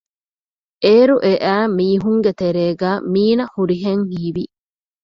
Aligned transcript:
އޭރު 0.83 1.15
އެއައި 1.25 1.67
މީހުންގެތެރޭގައި 1.77 2.99
މީނަ 3.13 3.45
ހުރިހެން 3.55 4.03
ހީވި 4.11 4.43